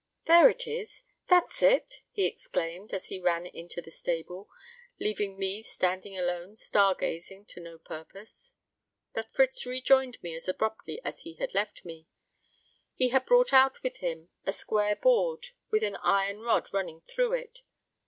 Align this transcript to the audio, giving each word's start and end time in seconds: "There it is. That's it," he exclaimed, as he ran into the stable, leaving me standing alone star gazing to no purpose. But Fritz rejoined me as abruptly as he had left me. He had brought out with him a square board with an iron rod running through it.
"There 0.25 0.49
it 0.49 0.65
is. 0.65 1.03
That's 1.27 1.61
it," 1.61 2.01
he 2.09 2.25
exclaimed, 2.25 2.91
as 2.91 3.09
he 3.09 3.19
ran 3.19 3.45
into 3.45 3.83
the 3.83 3.91
stable, 3.91 4.49
leaving 4.99 5.37
me 5.37 5.61
standing 5.61 6.17
alone 6.17 6.55
star 6.55 6.95
gazing 6.95 7.45
to 7.49 7.59
no 7.59 7.77
purpose. 7.77 8.55
But 9.13 9.29
Fritz 9.29 9.63
rejoined 9.63 10.17
me 10.23 10.33
as 10.33 10.47
abruptly 10.49 10.99
as 11.05 11.19
he 11.19 11.35
had 11.35 11.53
left 11.53 11.85
me. 11.85 12.07
He 12.95 13.09
had 13.09 13.27
brought 13.27 13.53
out 13.53 13.83
with 13.83 13.97
him 13.97 14.29
a 14.43 14.51
square 14.53 14.95
board 14.95 15.49
with 15.69 15.83
an 15.83 15.97
iron 15.97 16.39
rod 16.39 16.73
running 16.73 17.01
through 17.01 17.33
it. 17.33 17.61